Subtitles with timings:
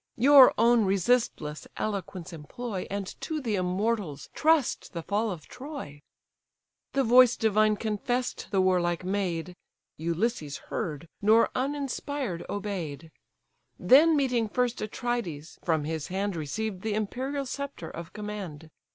[0.17, 6.01] Your own resistless eloquence employ, And to the immortals trust the fall of Troy."
[6.93, 9.55] The voice divine confess'd the warlike maid,
[9.97, 13.11] Ulysses heard, nor uninspired obey'd:
[13.77, 18.71] Then meeting first Atrides, from his hand Received the imperial sceptre of command.